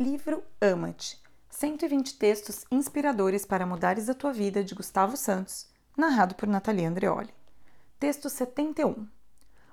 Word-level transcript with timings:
Livro 0.00 0.42
Ama-te 0.62 1.20
120 1.50 2.16
textos 2.16 2.64
inspiradores 2.70 3.44
para 3.44 3.66
mudares 3.66 4.08
a 4.08 4.14
tua 4.14 4.32
vida 4.32 4.64
de 4.64 4.74
Gustavo 4.74 5.14
Santos, 5.14 5.68
narrado 5.94 6.34
por 6.36 6.48
Natalia 6.48 6.88
Andreoli. 6.88 7.28
Texto 7.98 8.30
71. 8.30 9.06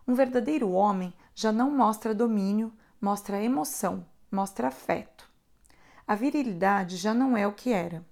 Um 0.05 0.13
verdadeiro 0.13 0.69
homem 0.71 1.13
já 1.33 1.49
não 1.49 1.71
mostra 1.71 2.13
domínio, 2.13 2.73
mostra 2.99 3.41
emoção, 3.41 4.05
mostra 4.29 4.67
afeto. 4.67 5.31
A 6.05 6.13
virilidade 6.13 6.97
já 6.97 7.13
não 7.13 7.37
é 7.37 7.47
o 7.47 7.53
que 7.53 7.71
era. 7.71 8.05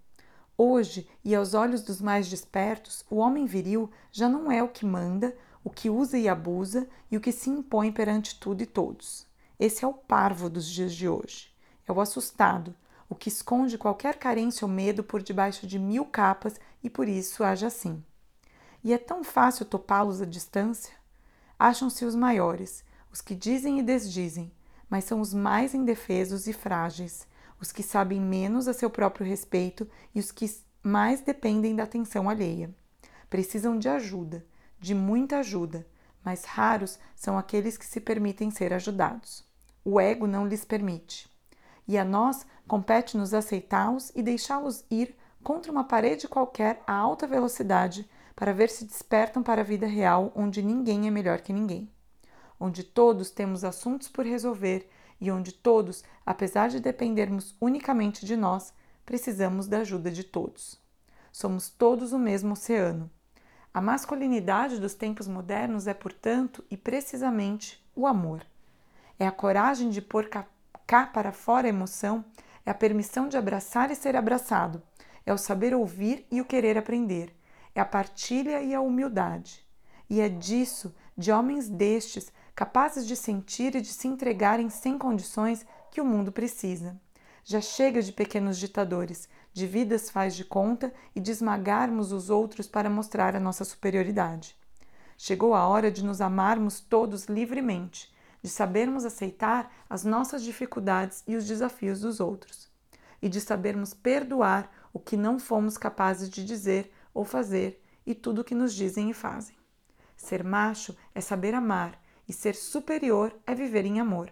Hoje, 0.57 1.09
e 1.21 1.35
aos 1.35 1.53
olhos 1.53 1.81
dos 1.81 1.99
mais 1.99 2.29
despertos, 2.29 3.03
o 3.09 3.17
homem 3.17 3.45
viril 3.45 3.91
já 4.09 4.29
não 4.29 4.49
é 4.49 4.63
o 4.63 4.69
que 4.69 4.85
manda, 4.85 5.35
o 5.65 5.69
que 5.69 5.89
usa 5.89 6.17
e 6.17 6.29
abusa 6.29 6.87
e 7.11 7.17
o 7.17 7.19
que 7.19 7.33
se 7.33 7.49
impõe 7.49 7.91
perante 7.91 8.39
tudo 8.39 8.63
e 8.63 8.65
todos. 8.65 9.27
Esse 9.59 9.83
é 9.83 9.87
o 9.89 9.93
parvo 9.93 10.49
dos 10.49 10.65
dias 10.65 10.95
de 10.95 11.09
hoje. 11.09 11.53
É 11.87 11.91
o 11.91 12.01
assustado, 12.01 12.75
o 13.07 13.15
que 13.15 13.29
esconde 13.29 13.77
qualquer 13.77 14.17
carência 14.17 14.65
ou 14.65 14.71
medo 14.71 15.03
por 15.03 15.21
debaixo 15.21 15.67
de 15.67 15.77
mil 15.77 16.05
capas 16.05 16.59
e 16.83 16.89
por 16.89 17.07
isso 17.07 17.43
age 17.43 17.65
assim. 17.65 18.03
E 18.83 18.93
é 18.93 18.97
tão 18.97 19.23
fácil 19.23 19.65
topá-los 19.65 20.21
à 20.21 20.25
distância? 20.25 20.93
Acham-se 21.57 22.03
os 22.05 22.15
maiores, 22.15 22.83
os 23.11 23.21
que 23.21 23.35
dizem 23.35 23.79
e 23.79 23.83
desdizem, 23.83 24.51
mas 24.89 25.05
são 25.05 25.21
os 25.21 25.33
mais 25.33 25.73
indefesos 25.73 26.47
e 26.47 26.53
frágeis, 26.53 27.27
os 27.59 27.71
que 27.71 27.81
sabem 27.81 28.19
menos 28.19 28.67
a 28.67 28.73
seu 28.73 28.89
próprio 28.89 29.25
respeito 29.25 29.89
e 30.13 30.19
os 30.19 30.31
que 30.31 30.45
mais 30.83 31.21
dependem 31.21 31.75
da 31.75 31.83
atenção 31.83 32.29
alheia. 32.29 32.69
Precisam 33.29 33.77
de 33.77 33.89
ajuda, 33.89 34.45
de 34.79 34.93
muita 34.93 35.39
ajuda, 35.39 35.87
mas 36.23 36.43
raros 36.43 36.99
são 37.15 37.37
aqueles 37.37 37.77
que 37.77 37.85
se 37.85 37.99
permitem 37.99 38.51
ser 38.51 38.73
ajudados. 38.73 39.43
O 39.83 39.99
ego 39.99 40.27
não 40.27 40.47
lhes 40.47 40.65
permite. 40.65 41.33
E 41.87 41.97
a 41.97 42.05
nós 42.05 42.45
compete-nos 42.67 43.33
aceitá-los 43.33 44.11
e 44.15 44.21
deixá-los 44.21 44.83
ir 44.89 45.15
contra 45.43 45.71
uma 45.71 45.83
parede 45.83 46.27
qualquer 46.27 46.81
a 46.87 46.93
alta 46.93 47.27
velocidade 47.27 48.09
para 48.35 48.53
ver 48.53 48.69
se 48.69 48.85
despertam 48.85 49.43
para 49.43 49.61
a 49.61 49.63
vida 49.63 49.85
real 49.85 50.31
onde 50.35 50.61
ninguém 50.61 51.07
é 51.07 51.11
melhor 51.11 51.41
que 51.41 51.53
ninguém. 51.53 51.89
Onde 52.59 52.83
todos 52.83 53.29
temos 53.29 53.63
assuntos 53.63 54.07
por 54.07 54.25
resolver 54.25 54.89
e 55.21 55.31
onde 55.31 55.53
todos, 55.53 56.03
apesar 56.25 56.69
de 56.69 56.79
dependermos 56.79 57.55
unicamente 57.61 58.25
de 58.25 58.35
nós, 58.35 58.73
precisamos 59.05 59.67
da 59.67 59.79
ajuda 59.79 60.11
de 60.11 60.23
todos. 60.23 60.79
Somos 61.31 61.69
todos 61.69 62.11
o 62.11 62.19
mesmo 62.19 62.53
oceano. 62.53 63.09
A 63.73 63.81
masculinidade 63.81 64.79
dos 64.79 64.93
tempos 64.93 65.27
modernos 65.27 65.85
é, 65.85 65.93
portanto, 65.93 66.63
e 66.71 66.77
precisamente 66.77 67.85
o 67.95 68.07
amor. 68.07 68.45
É 69.19 69.27
a 69.27 69.31
coragem 69.31 69.89
de 69.89 70.01
pôr 70.01 70.29
cá 70.85 71.05
para 71.05 71.31
fora 71.31 71.67
a 71.67 71.69
emoção, 71.69 72.23
é 72.65 72.71
a 72.71 72.75
permissão 72.75 73.27
de 73.27 73.37
abraçar 73.37 73.91
e 73.91 73.95
ser 73.95 74.15
abraçado, 74.15 74.81
é 75.25 75.33
o 75.33 75.37
saber 75.37 75.73
ouvir 75.73 76.25
e 76.31 76.41
o 76.41 76.45
querer 76.45 76.77
aprender, 76.77 77.35
é 77.73 77.81
a 77.81 77.85
partilha 77.85 78.61
e 78.61 78.73
a 78.73 78.81
humildade. 78.81 79.65
E 80.09 80.21
é 80.21 80.29
disso, 80.29 80.95
de 81.17 81.31
homens 81.31 81.67
destes, 81.67 82.31
capazes 82.55 83.05
de 83.05 83.15
sentir 83.15 83.75
e 83.75 83.81
de 83.81 83.87
se 83.87 84.07
entregarem 84.07 84.69
sem 84.69 84.97
condições 84.97 85.65
que 85.91 85.99
o 85.99 86.05
mundo 86.05 86.31
precisa. 86.31 86.99
Já 87.43 87.61
chega 87.61 88.01
de 88.01 88.11
pequenos 88.11 88.57
ditadores, 88.57 89.29
de 89.53 89.67
vidas 89.67 90.09
faz 90.09 90.35
de 90.35 90.43
conta 90.43 90.93
e 91.15 91.19
de 91.19 91.31
esmagarmos 91.31 92.11
os 92.11 92.29
outros 92.29 92.67
para 92.67 92.89
mostrar 92.89 93.35
a 93.35 93.39
nossa 93.39 93.63
superioridade. 93.63 94.55
Chegou 95.17 95.53
a 95.53 95.67
hora 95.67 95.91
de 95.91 96.03
nos 96.03 96.21
amarmos 96.21 96.79
todos 96.79 97.25
livremente, 97.25 98.13
de 98.45 98.51
sabermos 98.51 99.05
aceitar 99.05 99.73
as 99.89 100.03
nossas 100.03 100.43
dificuldades 100.43 101.23
e 101.27 101.35
os 101.35 101.47
desafios 101.47 102.01
dos 102.01 102.19
outros, 102.19 102.69
e 103.19 103.27
de 103.27 103.41
sabermos 103.41 103.91
perdoar 103.91 104.71
o 104.93 104.99
que 104.99 105.17
não 105.17 105.39
fomos 105.39 105.79
capazes 105.79 106.29
de 106.29 106.45
dizer 106.45 106.93
ou 107.11 107.25
fazer 107.25 107.81
e 108.05 108.13
tudo 108.13 108.41
o 108.41 108.43
que 108.43 108.53
nos 108.53 108.75
dizem 108.75 109.09
e 109.09 109.15
fazem. 109.15 109.55
Ser 110.15 110.43
macho 110.43 110.95
é 111.15 111.21
saber 111.21 111.55
amar 111.55 111.99
e 112.29 112.33
ser 112.33 112.53
superior 112.53 113.35
é 113.47 113.55
viver 113.55 113.83
em 113.83 113.99
amor. 113.99 114.31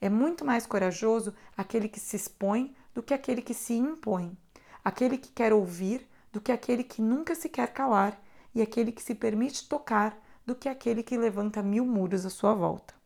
É 0.00 0.08
muito 0.08 0.44
mais 0.44 0.66
corajoso 0.66 1.32
aquele 1.56 1.88
que 1.88 2.00
se 2.00 2.16
expõe 2.16 2.74
do 2.92 3.00
que 3.00 3.14
aquele 3.14 3.42
que 3.42 3.54
se 3.54 3.74
impõe, 3.74 4.36
aquele 4.84 5.16
que 5.16 5.30
quer 5.30 5.52
ouvir 5.52 6.04
do 6.32 6.40
que 6.40 6.50
aquele 6.50 6.82
que 6.82 7.00
nunca 7.00 7.36
se 7.36 7.48
quer 7.48 7.72
calar, 7.72 8.20
e 8.52 8.60
aquele 8.60 8.90
que 8.90 9.02
se 9.02 9.14
permite 9.14 9.68
tocar 9.68 10.20
do 10.44 10.56
que 10.56 10.68
aquele 10.68 11.04
que 11.04 11.16
levanta 11.16 11.62
mil 11.62 11.86
muros 11.86 12.26
à 12.26 12.30
sua 12.30 12.52
volta. 12.52 12.96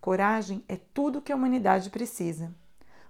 Coragem 0.00 0.64
é 0.68 0.76
tudo 0.76 1.20
que 1.20 1.32
a 1.32 1.36
humanidade 1.36 1.90
precisa. 1.90 2.54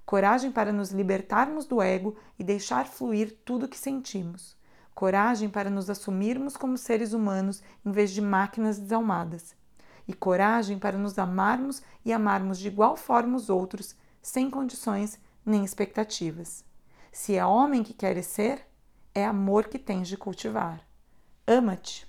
Coragem 0.04 0.50
para 0.50 0.72
nos 0.72 0.91
libertarmos 0.91 1.66
do 1.66 1.82
ego 1.82 2.16
e 2.38 2.44
deixar 2.44 2.87
fluir 2.87 3.38
tudo 3.44 3.66
o 3.66 3.69
que 3.69 3.76
sentimos. 3.76 4.56
Coragem 4.94 5.49
para 5.49 5.71
nos 5.71 5.91
assumirmos 5.91 6.56
como 6.56 6.78
seres 6.78 7.12
humanos 7.12 7.62
em 7.84 7.93
vez 7.93 8.10
de 8.10 8.21
máquinas 8.21 8.78
desalmadas 8.78 9.54
e 10.09 10.15
coragem 10.15 10.78
para 10.78 10.97
nos 10.97 11.19
amarmos 11.19 11.82
e 12.03 12.12
amarmos 12.12 12.59
de 12.59 12.69
igual 12.69 12.97
forma 12.97 13.37
os 13.37 13.50
outros, 13.50 13.94
sem 14.22 14.50
condições 14.50 15.20
nem 15.44 15.62
expectativas. 15.62 16.65
Se 17.12 17.37
é 17.37 17.44
homem 17.44 17.84
que 17.84 17.93
queres 17.93 18.26
ser, 18.26 18.66
é 19.15 19.25
amor 19.25 19.69
que 19.69 19.78
tens 19.78 20.09
de 20.09 20.16
cultivar. 20.16 20.81
Ama-te. 21.47 22.09